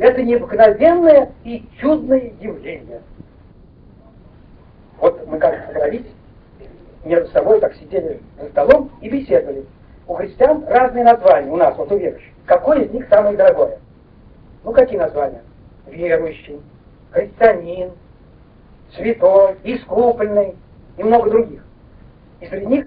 Это 0.00 0.22
необыкновенное 0.22 1.32
и 1.44 1.66
чудное 1.80 2.32
явление. 2.40 3.02
Вот 4.98 5.26
мы 5.26 5.38
как 5.38 5.66
собрались, 5.66 6.06
между 7.04 7.28
собой 7.28 7.60
так 7.60 7.74
сидели 7.74 8.20
за 8.40 8.48
столом 8.48 8.90
и 9.00 9.08
беседовали. 9.08 9.64
У 10.06 10.14
христиан 10.14 10.64
разные 10.66 11.04
названия, 11.04 11.50
у 11.50 11.56
нас, 11.56 11.76
вот 11.76 11.90
у 11.92 11.96
верующих. 11.96 12.32
Какое 12.46 12.82
из 12.82 12.90
них 12.92 13.06
самое 13.08 13.36
дорогое? 13.36 13.78
Ну, 14.64 14.72
какие 14.72 14.98
названия? 14.98 15.42
Верующий, 15.86 16.60
христианин, 17.10 17.92
святой, 18.94 19.56
искупленный 19.64 20.54
и 20.96 21.02
много 21.02 21.30
других. 21.30 21.62
И 22.40 22.46
среди 22.46 22.66
них 22.66 22.86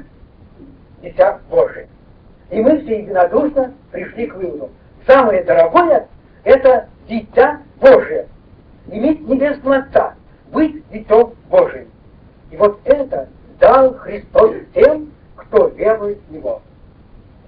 дитя 1.02 1.40
Божие. 1.50 1.88
И 2.50 2.62
мы 2.62 2.80
все 2.80 3.00
единодушно 3.02 3.74
пришли 3.92 4.28
к 4.28 4.36
выводу. 4.36 4.70
Самое 5.06 5.44
дорогое– 5.44 6.08
это 6.44 6.88
дитя 7.08 7.62
Божие. 7.80 8.28
Иметь 8.88 9.28
небесного 9.28 9.78
Отца, 9.78 10.16
быть 10.52 10.88
детем 10.90 11.34
Божиим. 11.50 11.90
И 12.52 12.58
вот 12.58 12.80
это 12.86 13.28
дал 13.60 13.94
Христос 13.96 14.56
тем, 14.74 15.12
кто 15.36 15.68
верует 15.68 16.20
в 16.28 16.32
Него. 16.32 16.62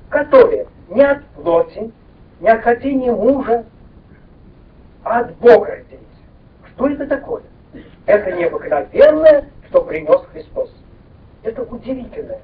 Которые 0.09 0.67
не 0.89 1.03
от 1.03 1.23
плоти, 1.35 1.91
не 2.39 2.49
от 2.49 2.61
хотения 2.63 3.11
мужа, 3.11 3.65
а 5.03 5.19
от 5.19 5.35
Бога 5.37 5.67
родились. 5.67 5.99
Что 6.73 6.89
это 6.89 7.07
такое? 7.07 7.43
Это 8.05 8.31
необыкновенное, 8.31 9.49
что 9.67 9.83
принес 9.83 10.21
Христос. 10.31 10.73
Это 11.43 11.61
удивительное. 11.63 12.41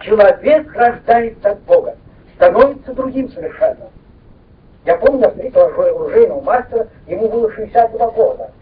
Человек 0.00 0.72
рождается 0.74 1.52
от 1.52 1.60
Бога, 1.60 1.96
становится 2.36 2.92
другим 2.92 3.30
совершенно. 3.30 3.88
Я 4.84 4.96
помню, 4.96 5.22
я 5.22 5.30
встретил 5.30 5.60
оружейного 5.62 6.40
мастера, 6.40 6.88
ему 7.06 7.28
было 7.28 7.50
62 7.52 8.10
года. 8.10 8.52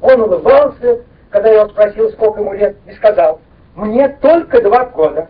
Он 0.00 0.20
улыбался, 0.20 1.02
когда 1.30 1.50
я 1.50 1.60
его 1.60 1.68
спросил, 1.70 2.10
сколько 2.12 2.40
ему 2.40 2.52
лет, 2.54 2.76
и 2.86 2.92
сказал, 2.94 3.40
мне 3.78 4.08
только 4.08 4.60
два 4.60 4.86
года. 4.86 5.28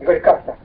Я 0.00 0.04
говорю, 0.04 0.20
как 0.22 0.42
так? 0.42 0.56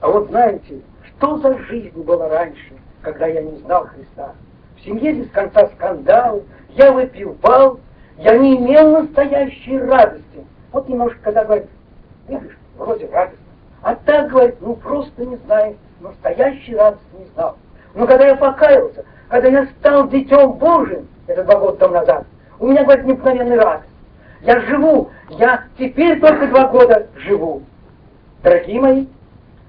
А 0.00 0.08
вот 0.08 0.28
знаете, 0.28 0.80
что 1.06 1.36
за 1.38 1.58
жизнь 1.64 2.02
была 2.02 2.30
раньше, 2.30 2.72
когда 3.02 3.26
я 3.26 3.42
не 3.42 3.58
знал 3.58 3.86
Христа? 3.86 4.32
В 4.76 4.84
семье 4.84 5.12
без 5.12 5.30
конца 5.30 5.68
скандалы, 5.76 6.44
я 6.70 6.92
выпивал, 6.92 7.80
я 8.16 8.38
не 8.38 8.56
имел 8.56 9.02
настоящей 9.02 9.78
радости. 9.78 10.46
Вот 10.72 10.88
немножко, 10.88 11.18
когда 11.22 11.44
говорит, 11.44 11.66
видишь, 12.26 12.56
вроде 12.78 13.06
радостно. 13.10 13.44
А 13.82 13.94
так, 13.94 14.30
говорит, 14.30 14.56
ну 14.60 14.76
просто 14.76 15.26
не 15.26 15.36
знаю, 15.36 15.76
настоящей 16.00 16.74
радости 16.74 17.04
не 17.18 17.26
знал. 17.34 17.56
Но 17.94 18.06
когда 18.06 18.28
я 18.28 18.36
покаялся, 18.36 19.04
когда 19.28 19.48
я 19.48 19.66
стал 19.78 20.08
детем 20.08 20.52
Божьим, 20.52 21.06
это 21.26 21.44
два 21.44 21.56
года 21.56 21.76
тому 21.76 21.94
назад, 21.94 22.24
у 22.60 22.66
меня, 22.66 22.84
говорит, 22.84 23.04
необыкновенный 23.04 23.58
радость. 23.58 23.92
Я 24.42 24.60
живу, 24.60 25.10
я 25.30 25.64
теперь 25.78 26.20
только 26.20 26.46
два 26.46 26.68
года 26.68 27.08
живу. 27.16 27.62
Дорогие 28.42 28.80
мои, 28.80 29.06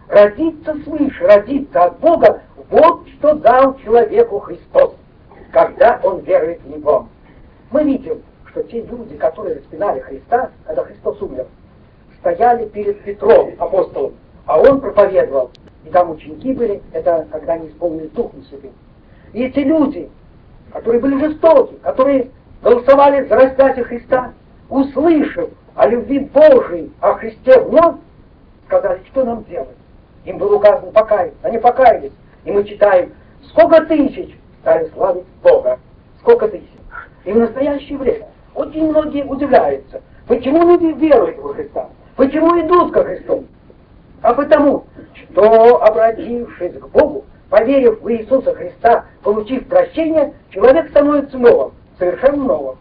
родиться 0.08 0.76
свыше, 0.84 1.26
родиться 1.26 1.86
от 1.86 2.00
Бога, 2.00 2.42
вот 2.70 3.08
что 3.18 3.34
дал 3.34 3.76
человеку 3.80 4.40
Христос, 4.40 4.96
когда 5.52 6.00
он 6.04 6.20
верует 6.22 6.62
в 6.62 6.70
Него. 6.70 7.08
Мы 7.72 7.84
видим, 7.84 8.22
что 8.52 8.62
те 8.64 8.82
люди, 8.82 9.18
которые 9.18 9.56
распинали 9.56 10.02
Христа, 10.02 10.52
когда 10.66 10.84
Христос 10.84 11.20
умер, 11.22 11.48
стояли 12.20 12.68
перед 12.68 13.02
Петром, 13.02 13.54
апостолом, 13.58 14.14
а 14.46 14.60
он 14.60 14.82
проповедовал. 14.82 15.50
И 15.86 15.90
там 15.90 16.12
ученики 16.12 16.54
были, 16.54 16.82
это 16.92 17.28
когда 17.32 17.54
они 17.54 17.70
исполнили 17.70 18.08
Духом 18.08 18.44
Святым. 18.44 18.72
И 19.34 19.44
эти 19.44 19.60
люди, 19.60 20.10
которые 20.74 21.02
были 21.02 21.28
жестоки, 21.28 21.76
которые 21.82 22.30
голосовали 22.62 23.26
за 23.28 23.36
распятие 23.36 23.86
Христа, 23.86 24.34
услышав 24.70 25.50
о 25.76 25.88
любви 25.88 26.20
Божией, 26.20 26.92
о 27.02 27.14
Христе 27.14 27.60
вновь, 27.60 27.96
сказали, 28.66 29.02
что 29.12 29.26
нам 29.26 29.44
делать. 29.46 29.76
Им 30.26 30.38
было 30.38 30.56
указано 30.56 30.92
покаяться, 30.92 31.38
они 31.44 31.58
покаялись. 31.58 32.12
И 32.46 32.52
мы 32.52 32.64
читаем, 32.64 33.14
сколько 33.50 33.84
тысяч 33.86 34.36
стали 34.62 34.88
славить 34.90 35.26
Бога. 35.44 35.80
Сколько 36.20 36.48
тысяч. 36.48 36.68
И 37.26 37.32
в 37.32 37.38
настоящее 37.38 37.98
время 37.98 38.28
очень 38.56 38.90
многие 38.90 39.24
удивляются, 39.24 40.02
почему 40.28 40.68
люди 40.68 40.94
веруют 41.00 41.38
во 41.38 41.54
Христа, 41.54 41.90
почему 42.16 42.60
идут 42.60 42.92
ко 42.92 43.04
Христу. 43.04 43.46
А 44.22 44.34
потому, 44.34 44.86
что, 45.14 45.82
обратившись 45.82 46.74
к 46.74 46.88
Богу, 46.88 47.26
поверив 47.50 48.02
в 48.02 48.12
Иисуса 48.12 48.54
Христа, 48.54 49.06
получив 49.24 49.68
прощение, 49.68 50.34
человек 50.50 50.90
становится 50.90 51.38
новым, 51.38 51.72
совершенно 51.98 52.44
новым. 52.44 52.78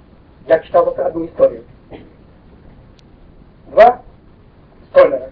Я 0.47 0.59
читал 0.61 0.87
вот 0.87 0.99
одну 0.99 1.27
историю. 1.27 1.63
Два 3.71 4.03
столяра 4.91 5.31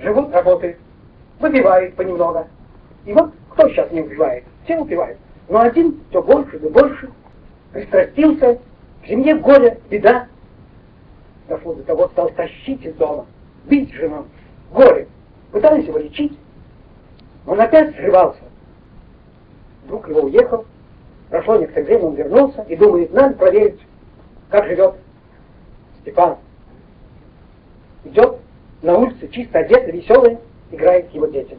живут, 0.00 0.32
работают, 0.32 0.78
выпивают 1.40 1.94
понемногу. 1.94 2.46
И 3.04 3.12
вот 3.12 3.32
кто 3.50 3.68
сейчас 3.68 3.90
не 3.90 4.02
выпивает? 4.02 4.44
Все 4.64 4.78
выпивают. 4.78 5.18
Но 5.48 5.60
один 5.60 6.00
все 6.10 6.22
больше 6.22 6.56
и 6.56 6.68
больше 6.68 7.10
пристрастился, 7.72 8.58
в 9.02 9.08
семье 9.08 9.34
горе, 9.36 9.80
беда. 9.90 10.28
Дошло 11.48 11.74
до 11.74 11.82
того, 11.82 12.08
стал 12.08 12.30
тащить 12.30 12.84
из 12.84 12.94
дома, 12.94 13.26
бить 13.64 13.92
жену, 13.92 14.26
горе. 14.72 15.08
Пытались 15.50 15.86
его 15.86 15.98
лечить. 15.98 16.38
Он 17.46 17.60
опять 17.60 17.94
срывался. 17.96 18.40
Друг 19.88 20.08
его 20.08 20.22
уехал, 20.22 20.64
прошло 21.28 21.56
некоторое 21.56 21.84
время, 21.84 22.04
он 22.04 22.14
вернулся 22.14 22.62
и 22.62 22.76
думает, 22.76 23.12
надо 23.12 23.34
проверить, 23.34 23.80
как 24.48 24.66
живет 24.66 24.94
Степан. 26.00 26.36
Идет 28.04 28.38
на 28.82 28.96
улице, 28.96 29.28
чисто 29.28 29.60
одетый, 29.60 29.92
веселый, 29.92 30.38
играет 30.70 31.12
его 31.12 31.26
детям. 31.26 31.58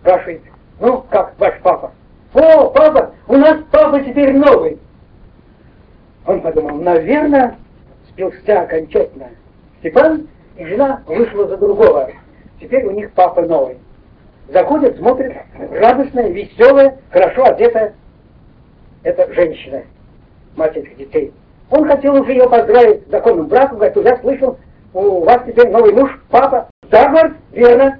Спрашивает, 0.00 0.42
ну, 0.80 1.04
как 1.10 1.38
ваш 1.38 1.60
папа? 1.62 1.92
О, 2.34 2.70
папа, 2.70 3.14
у 3.28 3.36
нас 3.36 3.58
папа 3.70 4.00
теперь 4.00 4.36
новый. 4.36 4.78
Он 6.26 6.40
подумал, 6.40 6.76
наверное, 6.76 7.56
спился 8.08 8.62
окончательно. 8.62 9.28
Степан 9.78 10.28
и 10.56 10.64
жена 10.64 11.02
вышла 11.06 11.46
за 11.46 11.56
другого. 11.56 12.10
Теперь 12.60 12.84
у 12.86 12.90
них 12.90 13.12
папа 13.12 13.42
новый. 13.42 13.78
Заходит, 14.48 14.96
смотрит, 14.96 15.36
радостная, 15.70 16.28
веселая, 16.28 16.98
хорошо 17.10 17.44
одетая. 17.44 17.94
Это 19.02 19.32
женщина, 19.32 19.82
мать 20.56 20.76
этих 20.76 20.96
детей. 20.96 21.32
Он 21.74 21.88
хотел 21.88 22.14
уже 22.14 22.30
ее 22.30 22.48
поздравить 22.48 23.04
с 23.04 23.10
законным 23.10 23.48
браком, 23.48 23.78
говорит, 23.78 23.96
уже 23.96 24.16
слышал, 24.18 24.56
у 24.92 25.24
вас 25.24 25.42
теперь 25.44 25.70
новый 25.70 25.92
муж, 25.92 26.20
папа. 26.30 26.68
Да, 26.88 27.08
говорит, 27.08 27.32
верно. 27.50 27.98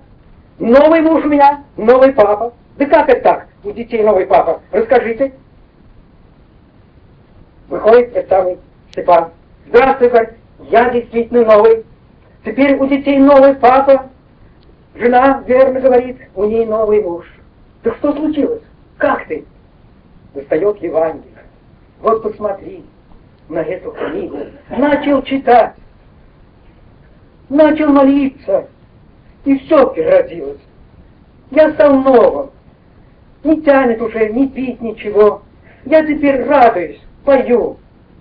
Новый 0.61 1.01
муж 1.01 1.25
у 1.25 1.29
меня, 1.29 1.65
новый 1.77 2.13
папа. 2.13 2.53
Да 2.77 2.87
как 2.87 3.09
это 3.09 3.21
так? 3.23 3.47
У 3.65 3.73
детей 3.73 4.05
новый 4.05 4.27
папа. 4.27 4.61
Расскажите. 4.71 5.33
Выходит 7.69 8.15
этот 8.15 8.29
самый 8.29 8.59
Степан. 8.93 9.31
Здравствуй, 9.67 10.09
говорит, 10.09 10.31
я 10.71 10.91
действительно 10.91 11.45
новый. 11.45 11.85
Теперь 12.45 12.77
у 12.77 12.87
детей 12.87 13.19
новый 13.19 13.57
папа. 13.57 14.09
Жена 14.95 15.43
верно 15.49 15.81
говорит, 15.81 16.19
у 16.37 16.45
ней 16.45 16.65
новый 16.65 17.03
муж. 17.03 17.27
Да 17.83 17.93
что 17.95 18.13
случилось? 18.13 18.63
Как 18.99 19.27
ты? 19.27 19.45
Достает 20.33 20.81
Евангелие. 20.81 21.43
Вот 22.01 22.23
посмотри 22.23 22.85
на 23.49 23.59
эту 23.59 23.93
книгу. 23.93 24.39
Начал 24.71 25.23
читать. 25.23 25.75
Начал 27.49 27.89
молиться. 27.89 28.69
И 29.45 29.59
все 29.59 29.87
переродилось. 29.89 30.61
Я 31.51 31.73
стал 31.75 32.01
новым. 32.01 32.51
Не 33.45 33.61
тянет 33.61 34.01
уже 34.01 34.31
ни 34.31 34.47
пить, 34.47 34.81
ничего. 34.81 35.43
Я 35.85 36.05
теперь 36.05 36.45
радуюсь, 36.45 37.01
пою. 37.25 37.77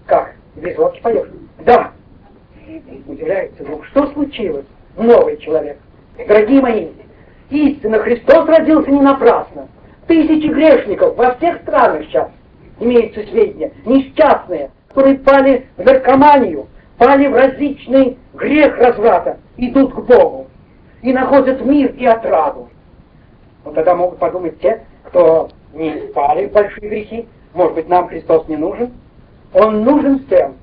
Как? 0.06 0.36
Без 0.56 0.78
водки 0.78 1.02
поешь? 1.02 1.30
Да. 1.66 1.92
Удивляется 3.08 3.64
друг, 3.64 3.86
что 3.86 4.08
случилось? 4.12 4.66
Новый 4.98 5.38
человек. 5.38 5.78
Дорогие 6.28 6.62
мои, 6.62 6.88
истинно 7.50 8.00
Христос 8.00 8.48
родился 8.48 8.92
не 8.92 9.00
напрасно. 9.00 9.68
Тысячи 10.08 10.48
грешников 10.48 11.16
во 11.16 11.36
всех 11.36 11.62
странах 11.62 12.04
сейчас 12.04 12.30
имеются 12.80 13.24
сведения, 13.24 13.72
несчастные, 13.86 14.72
которые 14.94 15.18
пали 15.18 15.66
в 15.76 15.84
наркоманию, 15.84 16.68
пали 17.00 17.26
в 17.26 17.34
различный 17.34 18.16
грех 18.36 18.78
разврата, 18.78 19.40
идут 19.58 19.92
к 19.92 20.00
Богу 20.02 20.48
и 21.02 21.12
находят 21.12 21.66
мир 21.66 21.92
и 21.98 22.06
отраду. 22.06 22.70
Вот 23.64 23.74
тогда 23.74 23.96
могут 23.96 24.20
подумать 24.20 24.60
те, 24.62 24.84
кто 25.06 25.50
не 25.74 25.90
пали 26.14 26.46
в 26.46 26.52
большие 26.52 26.90
грехи, 26.90 27.28
может 27.56 27.74
быть, 27.74 27.90
нам 27.90 28.08
Христос 28.08 28.48
не 28.48 28.56
нужен. 28.56 28.92
Он 29.54 29.84
нужен 29.84 30.26
всем. 30.26 30.56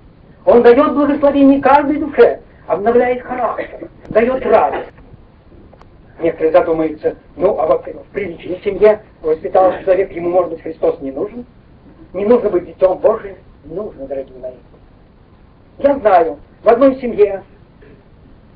Он 0.44 0.62
дает 0.62 0.94
благословение 0.94 1.60
каждой 1.60 1.98
душе, 1.98 2.40
обновляет 2.66 3.22
характер, 3.22 3.88
дает 4.08 4.46
радость. 4.46 4.92
Некоторые 6.20 6.52
задумаются, 6.52 7.16
ну, 7.36 7.58
а 7.58 7.66
вот 7.66 7.84
в 7.84 8.12
приличной 8.12 8.60
семье 8.62 9.00
воспитался 9.22 9.82
человек, 9.82 10.12
ему, 10.12 10.30
может 10.30 10.50
быть, 10.50 10.62
Христос 10.62 11.00
не 11.00 11.10
нужен? 11.10 11.46
Не 12.12 12.26
нужно 12.26 12.50
быть 12.50 12.66
детем 12.66 12.98
Божьим? 12.98 13.36
Нужно, 13.64 14.06
дорогие 14.06 14.38
мои. 14.38 14.52
Я 15.78 15.98
знаю, 15.98 16.38
в 16.62 16.68
одной 16.68 16.96
семье 17.00 17.42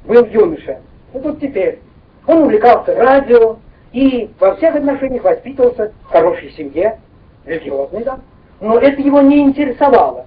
был 0.04 0.24
юноша, 0.26 0.80
и 1.12 1.18
тут 1.18 1.40
теперь 1.40 1.80
он 2.26 2.44
увлекался 2.44 2.94
радио 2.94 3.58
и 3.92 4.30
во 4.40 4.56
всех 4.56 4.74
отношениях 4.74 5.24
воспитывался 5.24 5.92
в 6.02 6.06
хорошей 6.10 6.50
семье, 6.52 6.98
религиозной, 7.44 8.04
да, 8.04 8.18
но 8.60 8.78
это 8.78 9.00
его 9.00 9.20
не 9.20 9.40
интересовало. 9.40 10.26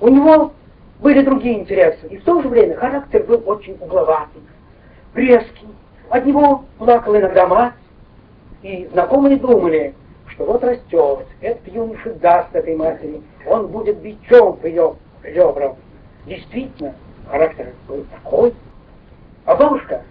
У 0.00 0.08
него 0.08 0.52
были 1.00 1.22
другие 1.22 1.60
интересы, 1.60 2.06
и 2.08 2.16
в 2.16 2.24
то 2.24 2.42
же 2.42 2.48
время 2.48 2.76
характер 2.76 3.24
был 3.24 3.42
очень 3.46 3.76
угловатый, 3.80 4.42
резкий, 5.14 5.68
от 6.10 6.26
него 6.26 6.64
плакала 6.78 7.18
иногда 7.18 7.46
мать, 7.46 7.74
и 8.62 8.88
знакомые 8.92 9.36
думали, 9.36 9.94
что 10.38 10.44
вот 10.44 10.62
растет, 10.62 11.26
этот 11.40 11.66
юноша 11.66 12.14
даст 12.14 12.54
этой 12.54 12.76
матери, 12.76 13.20
он 13.44 13.66
будет 13.66 13.98
бичом 13.98 14.56
по 14.56 14.66
ее 14.66 14.94
ребрам. 15.24 15.74
Действительно, 16.26 16.94
характер 17.28 17.74
был 17.88 18.06
такой. 18.12 18.54
А 19.46 19.56
бабушка, 19.56 20.02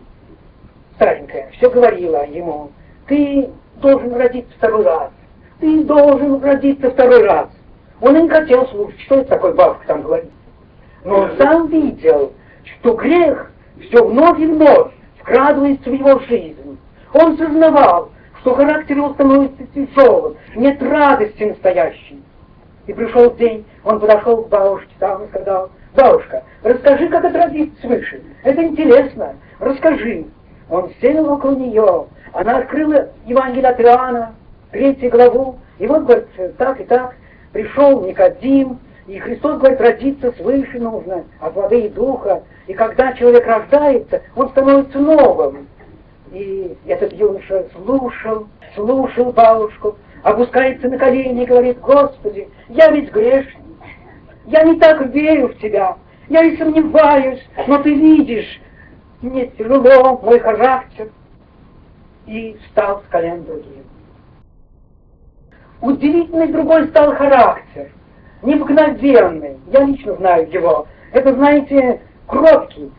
старенькая, 0.96 1.50
все 1.52 1.70
говорила 1.70 2.28
ему, 2.28 2.72
ты 3.08 3.50
должен 3.78 4.14
родиться 4.16 4.54
второй 4.58 4.84
раз, 4.84 5.12
ты 5.62 5.86
должен 5.86 6.44
родиться 6.44 6.92
второй 6.92 7.24
раз. 7.24 7.48
Он 8.02 8.18
и 8.18 8.24
не 8.24 8.30
хотел 8.30 8.68
слушать, 8.68 9.00
что 9.02 9.16
это 9.16 9.30
такое 9.30 9.54
бабушка 9.54 9.88
там 9.88 10.02
говорит. 10.02 10.32
Но 11.06 11.20
он 11.20 11.38
сам 11.38 11.68
видел, 11.68 12.34
что 12.66 12.96
грех 12.96 13.50
все 13.80 14.06
вновь 14.06 14.40
и 14.40 14.46
вновь 14.46 14.92
вкрадывается 15.20 15.90
в 15.90 15.94
его 15.94 16.20
жизнь. 16.20 16.78
Он 17.14 17.38
сознавал, 17.38 18.10
что 18.48 18.56
характер 18.56 18.96
его 18.96 19.14
становится 19.14 19.62
тяжелым, 19.76 20.38
нет 20.56 20.82
радости 20.82 21.44
настоящей. 21.44 22.24
И 22.86 22.94
пришел 22.94 23.36
день, 23.36 23.66
он 23.84 24.00
подошел 24.00 24.44
к 24.44 24.48
бабушке 24.48 24.94
там 25.00 25.26
и 25.26 25.28
сказал, 25.28 25.70
бабушка, 25.94 26.44
расскажи, 26.64 27.10
как 27.10 27.26
родиться 27.26 27.82
свыше. 27.82 28.22
Это 28.44 28.64
интересно, 28.64 29.36
расскажи. 29.60 30.28
Он 30.70 30.90
сел 31.02 31.30
около 31.30 31.58
нее, 31.58 32.06
она 32.32 32.60
открыла 32.60 33.10
Евангелие 33.26 33.70
от 33.70 33.82
Иоанна, 33.82 34.34
третью 34.72 35.12
главу, 35.12 35.60
и 35.78 35.86
вот, 35.86 36.04
говорит, 36.04 36.28
так 36.58 36.80
и 36.80 36.86
так, 36.86 37.16
пришел 37.52 38.00
Никодим, 38.00 38.80
и 39.08 39.20
Христос 39.20 39.58
говорит, 39.58 39.82
родиться 39.82 40.32
свыше 40.38 40.80
нужно, 40.80 41.26
от 41.42 41.54
воды 41.54 41.82
и 41.82 41.90
духа. 41.90 42.44
И 42.68 42.74
когда 42.74 43.12
человек 43.12 43.46
рождается, 43.46 44.22
он 44.38 44.48
становится 44.52 45.00
новым. 45.00 45.68
И 46.32 46.78
этот 46.86 47.14
юноша 47.14 47.66
слушал, 47.74 48.48
слушал 48.76 49.32
бабушку, 49.32 49.98
опускается 50.24 50.90
на 50.90 50.98
колени 50.98 51.44
и 51.44 51.46
говорит, 51.46 51.80
Господи, 51.80 52.50
я 52.70 52.92
ведь 52.92 53.12
грешник, 53.12 53.62
я 54.46 54.64
не 54.64 54.80
так 54.80 55.06
верю 55.14 55.50
в 55.50 55.58
Тебя, 55.60 55.98
я 56.30 56.44
и 56.44 56.58
сомневаюсь, 56.58 57.42
но 57.68 57.82
Ты 57.82 57.94
видишь, 57.94 58.62
мне 59.22 59.48
тяжело, 59.48 60.20
мой 60.22 60.40
характер. 60.40 61.10
И 62.26 62.58
встал 62.66 63.02
с 63.02 63.10
колен 63.10 63.46
другим. 63.46 63.86
Удивительный 65.82 66.48
другой 66.48 66.88
стал 66.90 67.16
характер, 67.16 67.90
необыкновенный, 68.42 69.58
я 69.72 69.86
лично 69.86 70.16
знаю 70.16 70.52
его. 70.52 70.88
Это, 71.14 71.34
знаете, 71.34 72.02
кроткий, 72.28 72.92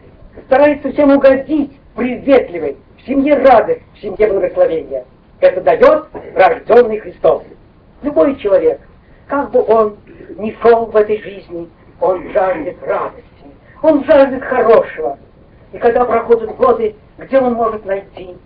старается 0.47 0.91
всем 0.93 1.11
угодить, 1.11 1.79
приветливый, 1.95 2.79
семье 3.09 3.38
радость, 3.38 3.83
в 3.94 4.01
семье 4.01 4.29
благословение. 4.29 5.05
Это 5.40 5.61
дает 5.62 6.07
рожденный 6.35 6.99
Христос. 6.99 7.42
Любой 8.03 8.37
человек, 8.37 8.81
как 9.27 9.51
бы 9.51 9.64
он 9.66 9.97
ни 10.37 10.57
шел 10.62 10.87
в 10.87 10.94
этой 10.94 11.21
жизни, 11.23 11.68
он 12.01 12.31
жаждет 12.33 12.77
радости, 12.83 13.25
он 13.83 14.05
жаждет 14.05 14.44
хорошего. 14.44 15.18
И 15.73 15.79
когда 15.79 16.05
проходят 16.05 16.55
годы, 16.57 16.94
где 17.18 17.40
он 17.40 17.55
может 17.55 17.85
найти? 17.85 18.37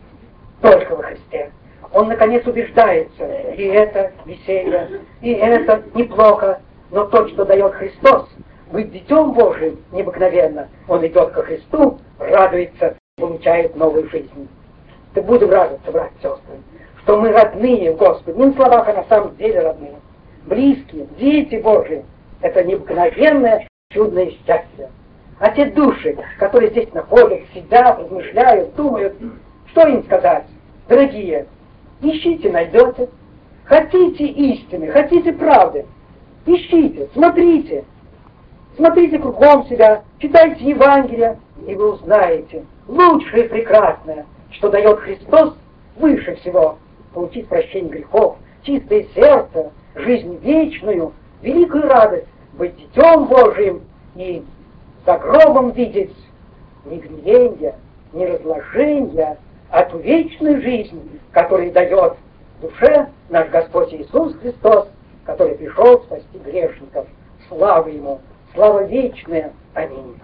Только 0.60 0.94
во 0.96 1.02
Христе. 1.02 1.50
Он, 1.92 2.08
наконец, 2.08 2.46
убеждается, 2.46 3.24
и 3.56 3.64
это 3.64 4.12
веселье, 4.24 5.02
и 5.20 5.32
это 5.32 5.82
неплохо, 5.94 6.60
но 6.90 7.04
то, 7.06 7.28
что 7.28 7.44
дает 7.44 7.74
Христос, 7.74 8.30
быть 8.70 8.90
детем 8.92 9.32
Божиим 9.32 9.78
необыкновенно, 9.92 10.68
он 10.88 11.06
идет 11.06 11.32
ко 11.32 11.42
Христу, 11.42 11.98
радуется, 12.18 12.96
получает 13.16 13.76
новую 13.76 14.08
жизнь. 14.08 14.48
Да 15.14 15.20
будем 15.20 15.50
радоваться, 15.50 15.92
братья 15.92 16.16
сестры, 16.16 16.56
что 17.02 17.20
мы 17.20 17.30
родные 17.30 17.92
в 17.92 17.96
Господе, 17.96 18.38
не 18.38 18.46
на 18.46 18.52
словах, 18.54 18.88
а 18.88 18.94
на 18.94 19.04
самом 19.04 19.36
деле 19.36 19.60
родные, 19.60 19.96
близкие, 20.46 21.06
дети 21.18 21.56
Божии. 21.56 22.04
Это 22.40 22.64
необыкновенное, 22.64 23.68
чудное 23.92 24.30
счастье. 24.30 24.90
А 25.38 25.50
те 25.50 25.66
души, 25.66 26.16
которые 26.38 26.70
здесь 26.70 26.92
находятся, 26.94 27.46
сидят, 27.54 27.98
размышляют, 27.98 28.74
думают, 28.76 29.14
что 29.66 29.86
им 29.86 30.04
сказать? 30.04 30.44
Дорогие, 30.88 31.46
ищите, 32.00 32.50
найдете. 32.50 33.08
Хотите 33.64 34.24
истины, 34.24 34.88
хотите 34.88 35.32
правды, 35.32 35.86
ищите, 36.46 37.08
смотрите. 37.12 37.84
Смотрите 38.76 39.18
кругом 39.18 39.66
себя, 39.66 40.02
читайте 40.18 40.64
Евангелие, 40.64 41.38
и 41.66 41.74
вы 41.74 41.92
узнаете 41.92 42.64
лучшее 42.88 43.46
и 43.46 43.48
прекрасное, 43.48 44.26
что 44.50 44.68
дает 44.70 45.00
Христос 45.00 45.54
выше 45.96 46.36
всего. 46.36 46.78
Получить 47.14 47.48
прощение 47.48 47.90
грехов, 47.90 48.36
чистое 48.62 49.04
сердце, 49.14 49.70
жизнь 49.94 50.38
вечную, 50.42 51.12
великую 51.42 51.86
радость, 51.88 52.26
быть 52.54 52.76
детем 52.76 53.26
Божиим 53.26 53.82
и 54.14 54.42
за 55.04 55.18
гробом 55.18 55.70
видеть 55.70 56.16
не 56.84 56.98
гниение, 56.98 57.74
не 58.12 58.26
разложение, 58.26 59.36
а 59.70 59.84
ту 59.84 59.98
вечную 59.98 60.60
жизнь, 60.62 61.20
которую 61.32 61.72
дает 61.72 62.14
душе 62.60 63.08
наш 63.28 63.48
Господь 63.50 63.92
Иисус 63.92 64.34
Христос, 64.36 64.88
который 65.24 65.54
пришел 65.54 66.00
спасти 66.02 66.38
грешников. 66.44 67.06
Слава 67.48 67.88
Ему! 67.88 68.20
Слава 68.54 68.84
вечная! 68.84 69.52
Аминь! 69.74 70.16